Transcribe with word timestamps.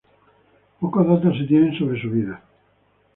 Pocos 0.79 1.05
datos 1.05 1.37
se 1.37 1.43
tienen 1.43 1.77
sobre 1.77 2.01
su 2.01 2.09
vida. 2.09 2.41